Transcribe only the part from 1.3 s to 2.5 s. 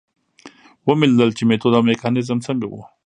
چې میتود او میکانیزم